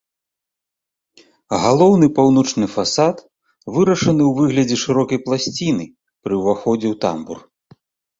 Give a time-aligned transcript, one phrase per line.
[1.63, 3.17] Галоўны паўночны фасад
[3.75, 5.85] вырашаны ў выглядзе шырокай пласціны,
[6.29, 7.37] пры ўваходзе тамбур.